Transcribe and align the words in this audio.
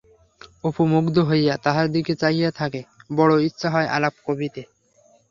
অপু 0.63 0.83
মুগ্ধ 0.85 1.15
হইযা 1.29 1.53
তাহার 1.57 1.87
দিকে 1.91 2.13
চাহিয়া 2.15 2.51
থাকে-বড় 2.51 3.33
ইচ্ছা 3.39 3.67
হয় 3.69 3.87
আলাপ 3.87 4.15
কবিতে। 4.25 4.61